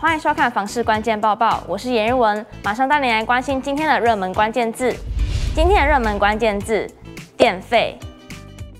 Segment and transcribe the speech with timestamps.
[0.00, 4.96] 欢迎收看房事关键报报，我是颜玉文，马上带你来关心今天的热门关键字。
[5.54, 6.90] 今天的热门关键字：
[7.36, 7.98] 电费。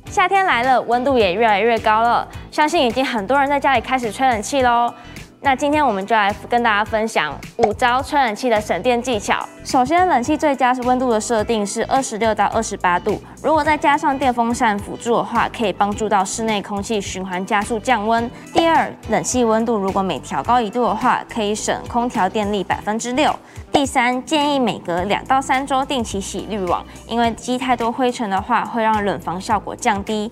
[0.07, 4.95] 夏天来了，温度也越来越高了，相信已经很多人在家里开始吹冷气喽。
[5.43, 9.43] 那今天我们就来跟大家分享五招吹冷气的省电技巧。
[9.65, 18.31] 首先，冷气最佳是温度的设定是二十六到二十八度，如果再加上电风扇辅助的话，可以帮助到室内空气循环，加速降温。
[18.53, 23.35] 第二，冷气温度如果每调高一度的话，可以省空调电力百分之六。
[23.73, 30.31] 第三，建议每隔两到三周定期洗滤网，因为积太多灰尘的话，会让冷房效果降低。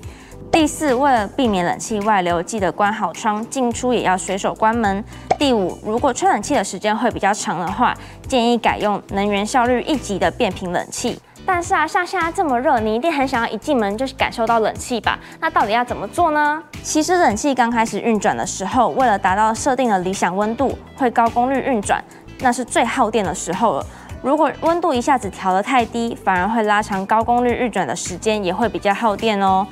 [0.50, 5.04] 第四，为了避免冷气外流，记得关好窗，进出也要随手关门。
[5.38, 7.94] 第五，如果吹冷气的时间会比较长的话，
[8.26, 11.20] 建议改用能源效率一级的变频冷气。
[11.46, 15.18] 但是啊，像现在这么热，你一定很想要一进门就感受到冷气吧？
[15.40, 16.62] 那到底要怎么做呢？
[16.82, 22.02] 其实冷气刚开始运转的时候，为了达到设定的理想温度，会高功率运转，
[22.40, 23.86] 那是最耗电的时候了。
[24.20, 29.64] 如果温度一下子调得太低，反而会拉长高功率运转的时间，也会比较耗电哦。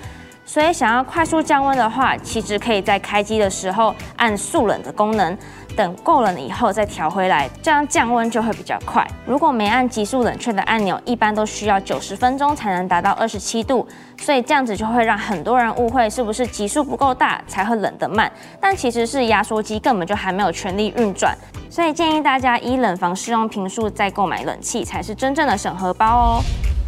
[0.47, 5.37] 所以想要快速降温的话，其实可以在开机的时候按速冷的功能，
[5.77, 9.05] 等够冷以后再调回来，这样降温就会比较快。
[9.27, 13.87] 如果没按急速冷却的按钮，一般都需要九十分钟才能达到二十七度，
[14.19, 18.31] 所以这样子就会让很多人误会是不是急速不够大才会冷得慢，
[18.61, 21.37] 但其实是压缩机根本就还没有全力运转。
[21.69, 26.41] 所以建议大家依冷房适用坪数再购买冷气，才是真正的省荷包哦。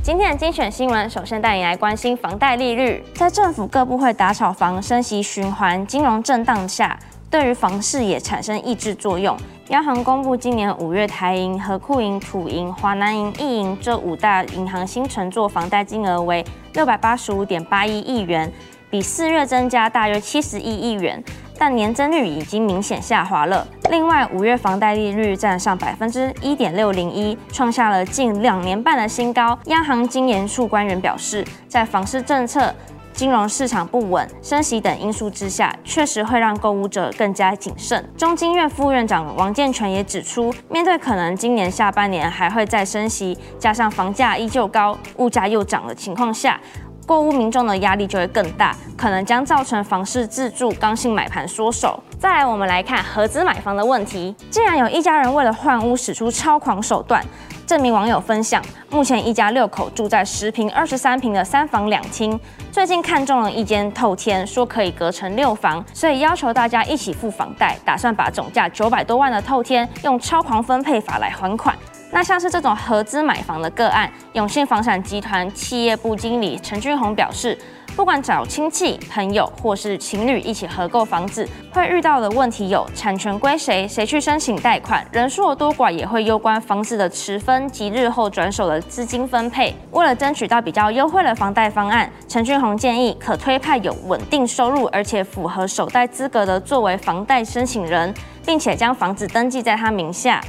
[0.09, 3.05] 今天的精选新闻，首先带你来关心房贷利率。
[3.12, 6.98] 在政府各部会打炒房、升息循环、金融震荡下，
[7.31, 9.36] 对于房市也产生抑制作用。
[9.69, 16.42] 央行公布今年五月台银、合库银、土银、华南银、一银这五大银行新承做房贷金额为
[16.73, 18.51] 六百八十五点八一亿元，
[18.89, 21.23] 比四月增加大约七十一亿元。
[21.59, 23.67] 但年增率已经明显下滑了。
[23.91, 29.58] 另外，五月房贷利率占上百分之一点六零一，创下了近两年半的新高。
[29.64, 32.74] 央行金研处官员表示，在房市政策、
[33.13, 38.08] 金融市场不稳、升息等因素之下，确实会让购物者更加谨慎。
[38.17, 46.61] 中金院副院长王健全也指出，面对可能今年下半年还会再升息，加上房价依旧高、物价又涨的情况下，
[47.07, 52.03] 购物民众的压力就会更大，可能将造成房市自住刚性买盘缩手。
[52.19, 54.35] 再来，我们来看合资买房的问题。
[54.51, 57.25] 竟然有一家人为了换屋使出超狂手段。
[57.64, 62.41] 这名网友分享，目前一家六口住在十平、二十三平的三房两厅，
[62.73, 71.77] 最近看中了一间透天，说可以隔成六房，所以要求大家一起付房贷，打算把总价九百多万的透天用超狂分配法来还款。
[72.11, 77.57] 那像是这种合资买房的个案，永信房产集团企业部经理陈俊宏表示，
[77.95, 89.77] 不管找亲戚、朋友或是情侣一起合购房子，会遇到的问题有产权归谁、谁去申请贷款、人数的多寡，也会攸关房子的持分及日后转手的资金分配。
[89.90, 98.13] 为了争取到比较优惠的房贷方案，陈俊宏建议可推派有稳定收入而且符合首贷资格的作为房贷申请人，
[98.46, 100.40] 并且将房子登记在他名下。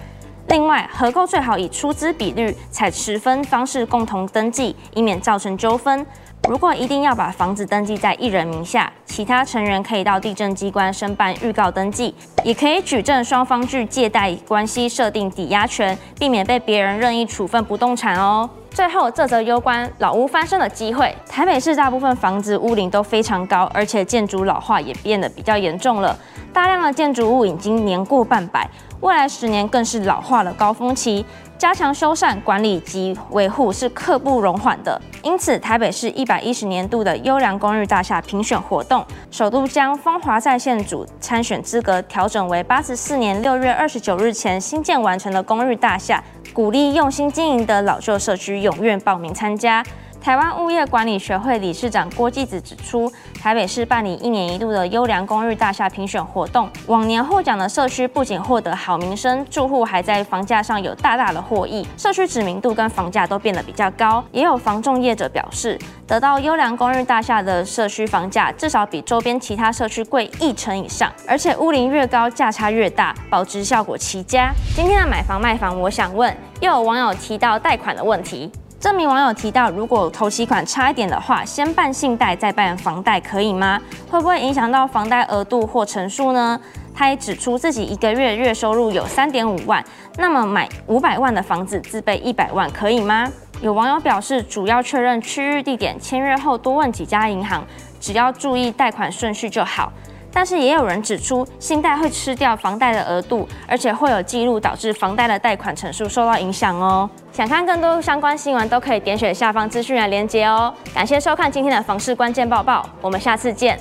[0.49, 6.03] 另外，合购最好以出资比率采十分方式共同登记，以免造成纠纷。
[6.49, 18.49] 如果一定要把房子登记在一人名下，其他成员可以到地政机关申办预告登记，也可以举证双方具借贷关系，设定抵押权，避免被别人任意处分不动产哦。
[18.71, 21.13] 最后，这则攸关老屋翻身的机会。
[21.27, 26.17] 台北市大部分房子屋龄都非常高，而且建筑老化也变得比较严重了，
[26.53, 28.69] 大量的建筑物已经年过半百。
[29.01, 31.25] 未来十年更是老化的高峰期，
[31.59, 34.99] 加强修缮管理及维护是刻不容缓的。
[35.23, 49.83] 因此，台北市一百一十年度的优良公寓大厦评选活动，首度将风华在线组参选资格调整为八十四年六月二十九日前新建完成的公寓大厦，鼓励用心经营的老旧社区踊跃报名参加。
[50.21, 53.11] 台湾物业管理学会理事长郭继子指出，
[53.41, 64.23] 台北市办理一年一度的优良公寓大厦评选活动，往年获奖的社区不仅获得好名声，住户还在房价上有大大的获益，社区知名度跟房价都变得比较高。
[64.31, 74.51] 也有房仲业者表示，得到优良公寓大厦的社区房价至少比周边其他社区贵一成以上，而且屋龄越高，价差越大，保值效果奇佳。
[74.75, 78.51] 今天的买房卖房，我想问，又有网友提到贷款的问题。
[78.79, 83.77] 这名网友提到，如果头期款差一点的话，先办信贷再办房贷可以吗？
[84.09, 86.57] 会不会影响到房贷额度或成数呢？
[86.95, 89.83] 他也指出自己一个月月收入有三点五万，
[90.17, 93.29] 那么买五百万的房子自备一百万可以吗？
[93.61, 97.61] 有网友表示，主要确认区域地点，签约后多问几家银行，
[97.99, 99.91] 只要注意贷款顺序就好。
[100.31, 107.09] 但是也有人指出，信贷会吃掉房贷的额度，而且会有记录导致房贷的贷款成数受到影响哦。
[107.31, 110.73] 想看更多相关新闻，都可以点选下方资讯的链接哦。
[110.93, 113.79] 感谢收看今天的房市关键报报，我们下次见。